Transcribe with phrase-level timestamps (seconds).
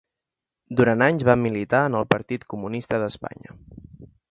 [0.79, 3.57] Durant anys va militar en el Partit Comunista d'Espanya.